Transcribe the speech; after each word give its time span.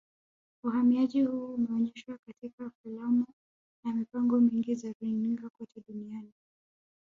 Uhamiaji 0.63 1.21
huu 1.21 1.53
umeonyeshwa 1.53 2.17
katika 2.27 2.69
filamu 2.83 3.25
na 3.85 3.93
mipango 3.93 4.39
mingi 4.39 4.75
za 4.75 4.93
runinga 5.01 5.49
kote 5.57 5.81
duniani 5.87 6.31